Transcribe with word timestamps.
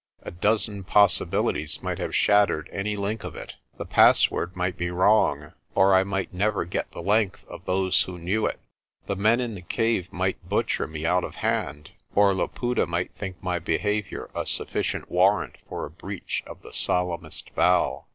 A 0.23 0.31
dozen 0.31 0.83
possi 0.83 1.25
bilities 1.29 1.83
might 1.83 1.99
have 1.99 2.15
shattered 2.15 2.71
any 2.73 2.97
link 2.97 3.23
of 3.23 3.35
it. 3.35 3.57
The 3.77 3.85
password 3.85 4.55
might 4.55 4.75
be 4.75 4.89
wrong, 4.89 5.51
or 5.75 5.93
I 5.93 6.03
might 6.03 6.33
never 6.33 6.65
get 6.65 6.89
the 6.91 7.03
length 7.03 7.45
of 7.47 7.65
those 7.65 8.01
who 8.01 8.17
knew 8.17 8.47
it. 8.47 8.59
The 9.05 9.15
men 9.15 9.39
in 9.39 9.53
the 9.53 9.61
cave 9.61 10.11
might 10.11 10.49
butcher 10.49 10.87
me 10.87 11.05
out 11.05 11.23
of 11.23 11.35
hand, 11.35 11.91
or 12.15 12.33
Laputa 12.33 12.87
might 12.87 13.11
think 13.13 13.43
my 13.43 13.59
behaviour 13.59 14.31
a 14.33 14.47
sufficient 14.47 15.11
warrant 15.11 15.59
for 15.69 15.83
the 15.83 15.91
breach 15.91 16.41
of 16.47 16.63
the 16.63 16.73
solemnest 16.73 17.51
vow. 17.51 18.05